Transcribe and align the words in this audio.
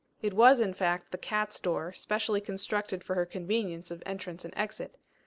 It 0.19 0.33
was, 0.33 0.61
in 0.61 0.73
fact, 0.73 1.11
the 1.11 1.17
cat's 1.19 1.59
door, 1.59 1.93
specially 1.93 2.41
constructed 2.41 3.03
for 3.03 3.13
her 3.13 3.25
convenience 3.27 3.91
of 3.91 4.01
entrance 4.03 4.43
and 4.43 4.51
exit. 4.57 4.95